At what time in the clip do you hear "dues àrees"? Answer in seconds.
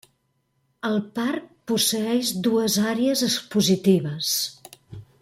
2.49-3.25